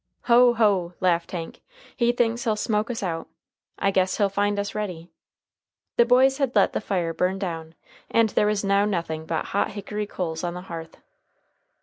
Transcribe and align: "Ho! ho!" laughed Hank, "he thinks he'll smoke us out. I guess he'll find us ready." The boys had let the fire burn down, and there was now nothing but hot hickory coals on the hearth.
"Ho! 0.23 0.55
ho!" 0.55 0.95
laughed 0.99 1.31
Hank, 1.31 1.61
"he 1.95 2.11
thinks 2.11 2.43
he'll 2.45 2.55
smoke 2.55 2.89
us 2.89 3.03
out. 3.03 3.27
I 3.77 3.91
guess 3.91 4.17
he'll 4.17 4.29
find 4.29 4.57
us 4.57 4.73
ready." 4.73 5.11
The 5.97 6.05
boys 6.07 6.39
had 6.39 6.55
let 6.55 6.73
the 6.73 6.81
fire 6.81 7.13
burn 7.13 7.37
down, 7.37 7.75
and 8.09 8.29
there 8.29 8.47
was 8.47 8.63
now 8.63 8.83
nothing 8.85 9.27
but 9.27 9.45
hot 9.53 9.73
hickory 9.73 10.07
coals 10.07 10.43
on 10.43 10.55
the 10.55 10.61
hearth. 10.61 10.97